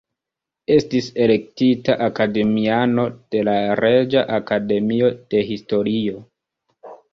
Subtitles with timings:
[0.75, 3.05] Estis elektita akademiano
[3.37, 6.27] de la Reĝa Akademio de Historio.